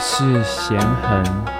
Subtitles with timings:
[0.00, 1.56] 是贤恒。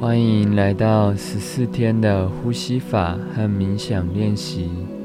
[0.00, 4.97] 欢迎来到十四天的呼吸法和冥想练习。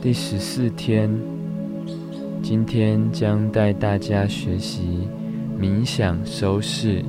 [0.00, 1.10] 第十四天，
[2.40, 5.08] 今天将带大家学习
[5.60, 7.04] 冥想收势。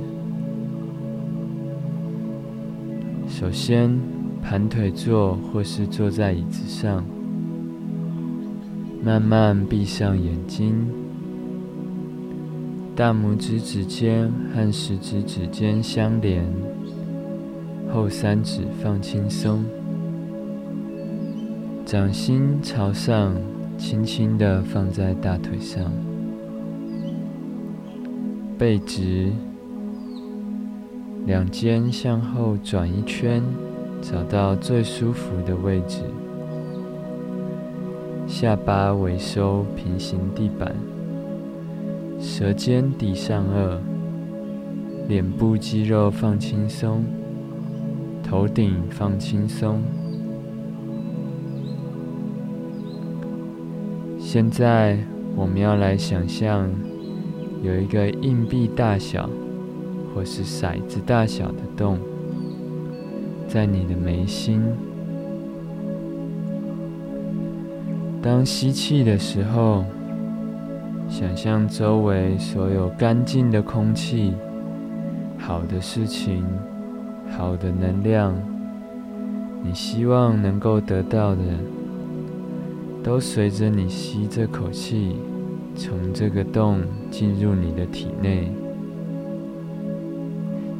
[3.28, 3.96] 首先，
[4.42, 7.04] 盘腿坐或是坐在椅子上，
[9.04, 10.74] 慢慢闭上眼睛。
[12.96, 16.44] 大拇指指尖和食指指尖相连，
[17.94, 19.64] 后三指放轻松，
[21.90, 23.34] 掌心朝上，
[23.76, 25.90] 轻轻地放在大腿上，
[28.56, 29.32] 背直，
[31.26, 33.42] 两肩向后转一圈，
[34.00, 36.02] 找到最舒服的位置，
[38.28, 40.72] 下巴微收，平行地板。
[42.20, 43.78] 舌尖抵上颚，
[45.08, 47.04] 脸部肌肉放轻松，
[48.22, 49.82] 头顶放轻松。
[54.32, 54.96] 现在
[55.34, 56.70] 我们要来想象，
[57.64, 59.28] 有一个硬币大小
[60.14, 61.98] 或是骰子大小的洞，
[63.48, 64.62] 在你的眉心。
[68.22, 69.84] 当吸气的时候，
[71.08, 74.32] 想象周围所有干净的空气、
[75.40, 76.46] 好的事情、
[77.36, 78.32] 好的能量，
[79.64, 81.42] 你希望能够得到的，
[83.02, 85.16] 都随着你吸这口气，
[85.74, 86.80] 从这个洞
[87.10, 88.52] 进入你的体内。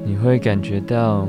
[0.04, 1.28] 你会感觉到，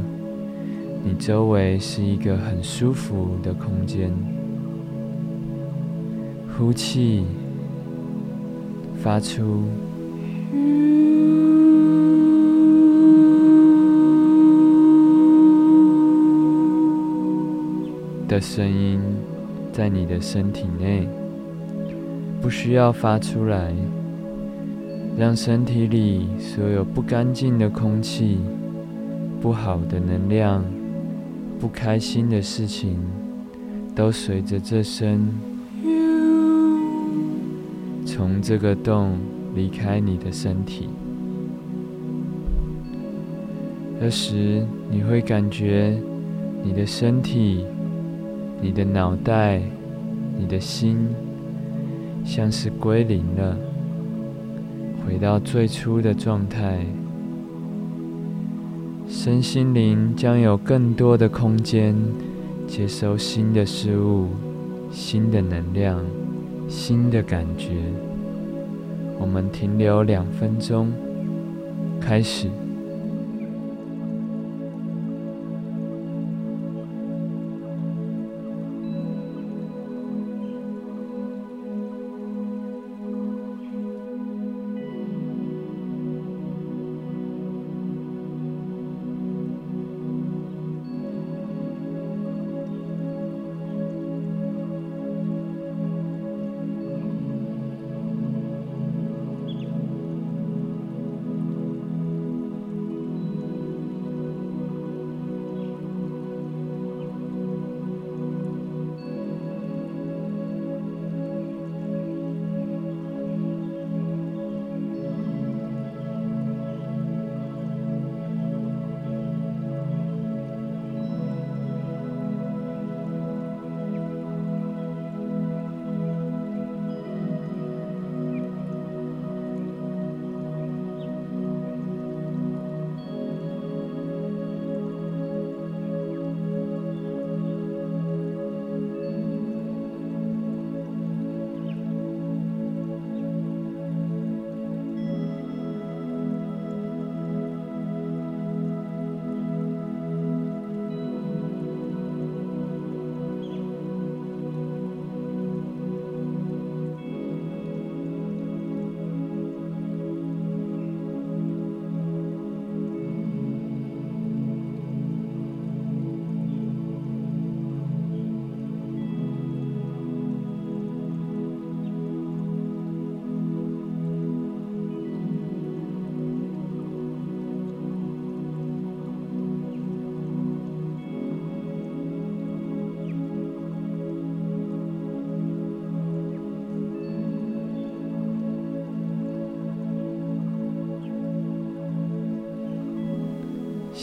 [1.03, 4.11] 你周围是一个很舒服的空间。
[6.57, 7.25] 呼气。
[9.03, 9.63] 发出“”
[18.27, 19.01] 的声音，
[19.71, 21.07] 在你的身体内，
[22.41, 23.73] 不需要发出来，
[25.17, 28.39] 让身体里所有不干净的空气、
[29.39, 30.63] 不好的能量、
[31.59, 32.99] 不开心的事情，
[33.95, 35.27] 都随着这声。
[38.05, 39.17] 从这个洞
[39.55, 40.89] 离开你的身体，
[43.99, 45.97] 这时你会感觉
[46.63, 47.65] 你的身体、
[48.61, 49.59] 你的脑袋、
[50.38, 51.09] 你的心
[52.23, 53.57] 像是归零了，
[55.03, 56.85] 回到最初的状态，
[59.07, 61.95] 身心灵将有更多的空间
[62.67, 64.27] 接收新的事物、
[64.91, 65.99] 新的能量、
[66.69, 67.72] 新的感觉。
[69.19, 70.91] 我们停留两分钟，
[71.99, 72.47] 开始。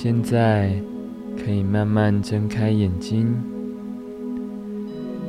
[0.01, 0.71] 现在
[1.37, 3.35] 可以慢慢睁开眼睛。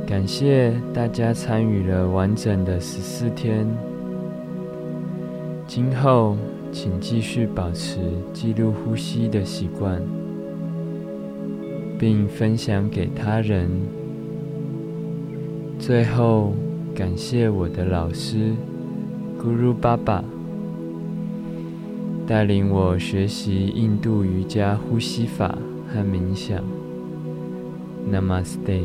[0.05, 3.65] 感谢大家参与了完整的十四天。
[5.65, 6.37] 今后，
[6.71, 7.97] 请继续保持
[8.31, 9.99] 记录呼吸的习惯，
[11.97, 13.67] 并分享给他人。
[15.79, 16.53] 最后，
[16.93, 18.51] 感谢我的老师
[19.41, 20.21] Guru Baba，
[22.29, 25.57] 带领我学习印度瑜伽呼吸法
[25.91, 26.63] 和冥想。
[28.07, 28.83] Namaste。